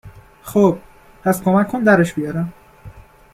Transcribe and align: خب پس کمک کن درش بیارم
خب 0.41 0.77
پس 1.23 1.43
کمک 1.43 1.67
کن 1.67 1.83
درش 1.83 2.13
بیارم 2.13 2.53